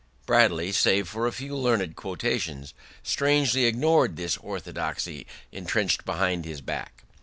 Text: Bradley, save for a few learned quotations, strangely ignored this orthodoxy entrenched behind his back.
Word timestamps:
Bradley, 0.25 0.71
save 0.71 1.07
for 1.07 1.27
a 1.27 1.31
few 1.31 1.55
learned 1.55 1.95
quotations, 1.95 2.73
strangely 3.03 3.65
ignored 3.65 4.15
this 4.15 4.35
orthodoxy 4.37 5.27
entrenched 5.51 6.05
behind 6.05 6.43
his 6.43 6.59
back. 6.59 7.03